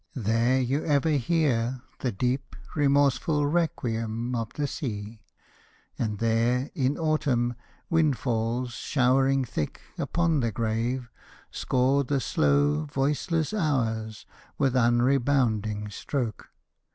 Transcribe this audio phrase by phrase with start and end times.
[0.15, 5.21] There you ever hear The deep, remorseful requiem of the sea;
[5.99, 7.53] And there, in autumn,
[7.87, 11.07] windfalls, showering thick Upon the grave,
[11.51, 14.25] score the slow, voiceless hours
[14.57, 16.49] With unrebounding stroke.